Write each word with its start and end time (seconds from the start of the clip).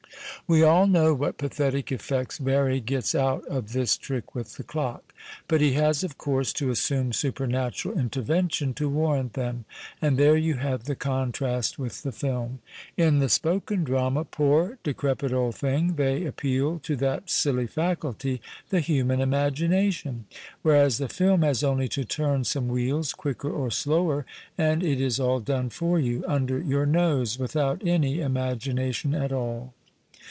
We 0.47 0.63
all 0.63 0.85
know 0.85 1.13
what 1.13 1.37
pathetic 1.37 1.93
effects 1.93 2.37
Barrie 2.37 2.81
gets 2.81 3.15
out 3.15 3.45
of 3.47 3.71
this 3.71 3.95
trick 3.95 4.35
with 4.35 4.57
the 4.57 4.63
clock. 4.65 5.13
But 5.47 5.61
he 5.61 5.73
has, 5.73 6.03
of 6.03 6.17
course, 6.17 6.51
to 6.53 6.69
assume 6.69 7.13
supernatural 7.13 7.97
intervention 7.97 8.73
to 8.73 8.89
warrant 8.89 9.31
them. 9.31 9.63
And 10.01 10.17
there 10.17 10.35
you 10.35 10.55
have 10.55 10.83
the 10.85 10.95
contrast 10.95 11.79
with 11.79 12.03
the 12.03 12.11
film. 12.11 12.59
In 12.97 13.19
the" 13.19 13.29
spoken 13.39 13.85
drama," 13.85 14.25
poor, 14.25 14.77
decrepit 14.83 15.31
old 15.31 15.55
thing, 15.55 15.93
they 15.95 16.25
appeal 16.25 16.79
to 16.79 16.97
that 16.97 17.29
silly 17.29 17.67
faculty, 17.67 18.41
the 18.71 18.81
human 18.81 19.21
imagination; 19.21 20.25
whereas 20.63 20.97
the 20.97 21.07
film 21.07 21.43
has 21.43 21.63
only 21.63 21.87
to 21.89 22.03
turn 22.03 22.43
some 22.43 22.67
wheels 22.67 23.13
quicker 23.13 23.49
or 23.49 23.71
slower 23.71 24.25
and 24.57 24.83
it 24.83 24.99
is 24.99 25.17
all 25.17 25.39
done 25.39 25.69
for 25.69 25.97
you, 25.97 26.25
under 26.27 26.59
your 26.59 26.85
nose, 26.85 27.39
without 27.39 27.81
any 27.87 28.19
imagination 28.19 29.15
at 29.15 29.31
all. 29.31 29.73